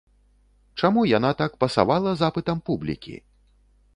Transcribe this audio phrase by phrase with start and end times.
[0.81, 3.15] Чаму яна так пасавала запытам публікі?